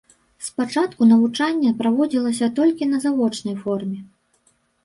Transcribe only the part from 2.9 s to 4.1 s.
на завочнай форме.